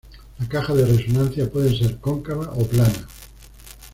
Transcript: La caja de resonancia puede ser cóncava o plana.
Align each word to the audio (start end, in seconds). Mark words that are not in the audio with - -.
La 0.39 0.47
caja 0.49 0.73
de 0.73 0.83
resonancia 0.83 1.47
puede 1.47 1.77
ser 1.77 1.99
cóncava 1.99 2.53
o 2.55 2.65
plana. 2.65 3.07